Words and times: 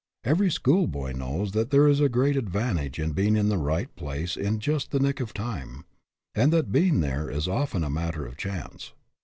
Every 0.23 0.49
schoolboy 0.49 1.11
knows 1.11 1.51
that 1.51 1.69
there 1.69 1.87
is 1.87 1.99
a 1.99 2.09
great 2.09 2.35
advantage 2.35 2.97
in 2.97 3.11
being 3.11 3.35
in 3.37 3.49
the 3.49 3.59
right 3.59 3.95
place 3.95 4.35
in 4.35 4.57
just 4.59 4.89
the 4.89 4.99
nick 4.99 5.19
of 5.19 5.31
time, 5.31 5.85
and 6.33 6.51
that 6.51 6.71
being 6.71 7.01
there 7.01 7.29
is 7.29 7.47
often 7.47 7.83
a 7.83 7.89
matter 7.91 8.25
of 8.25 8.35
chance. 8.35 8.93